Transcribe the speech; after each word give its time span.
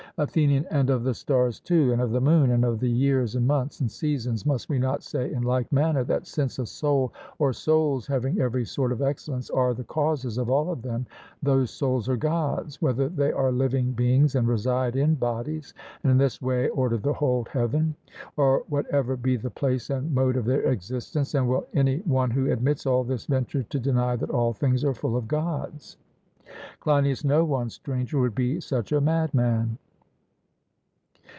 ATHENIAN: 0.17 0.65
And 0.69 0.89
of 0.91 1.03
the 1.03 1.15
stars 1.15 1.59
too, 1.61 1.93
and 1.93 2.01
of 2.01 2.11
the 2.11 2.21
moon, 2.21 2.51
and 2.51 2.63
of 2.63 2.79
the 2.79 2.89
years 2.89 3.35
and 3.35 3.47
months 3.47 3.79
and 3.79 3.89
seasons, 3.89 4.45
must 4.45 4.69
we 4.69 4.77
not 4.77 5.01
say 5.03 5.31
in 5.33 5.41
like 5.41 5.71
manner, 5.71 6.03
that 6.03 6.27
since 6.27 6.59
a 6.59 6.65
soul 6.65 7.11
or 7.39 7.53
souls 7.53 8.05
having 8.05 8.39
every 8.39 8.63
sort 8.65 8.91
of 8.91 9.01
excellence 9.01 9.49
are 9.49 9.73
the 9.73 9.85
causes 9.85 10.37
of 10.37 10.49
all 10.49 10.69
of 10.69 10.81
them, 10.83 11.07
those 11.41 11.71
souls 11.71 12.07
are 12.07 12.17
Gods, 12.17 12.79
whether 12.81 13.09
they 13.09 13.31
are 13.31 13.53
living 13.53 13.93
beings 13.93 14.35
and 14.35 14.47
reside 14.47 14.95
in 14.95 15.15
bodies, 15.15 15.73
and 16.03 16.11
in 16.11 16.17
this 16.17 16.39
way 16.41 16.67
order 16.69 16.97
the 16.97 17.13
whole 17.13 17.47
heaven, 17.49 17.95
or 18.37 18.63
whatever 18.67 19.15
be 19.15 19.37
the 19.37 19.49
place 19.49 19.89
and 19.89 20.13
mode 20.13 20.35
of 20.35 20.45
their 20.45 20.61
existence 20.69 21.33
and 21.33 21.47
will 21.47 21.65
any 21.73 21.99
one 21.99 22.29
who 22.29 22.51
admits 22.51 22.85
all 22.85 23.03
this 23.03 23.25
venture 23.25 23.63
to 23.63 23.79
deny 23.79 24.15
that 24.17 24.29
all 24.29 24.53
things 24.53 24.83
are 24.83 24.93
full 24.93 25.15
of 25.17 25.27
Gods? 25.27 25.97
CLEINIAS: 26.81 27.23
No 27.23 27.43
one, 27.45 27.69
Stranger, 27.71 28.19
would 28.19 28.35
be 28.35 28.59
such 28.59 28.91
a 28.91 29.01
madman. 29.01 29.79